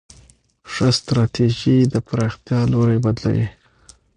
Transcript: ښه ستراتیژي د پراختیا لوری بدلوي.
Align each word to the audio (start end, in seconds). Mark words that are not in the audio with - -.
ښه 0.71 0.87
ستراتیژي 0.97 1.77
د 1.93 1.95
پراختیا 2.07 2.59
لوری 2.71 2.97
بدلوي. 3.05 3.47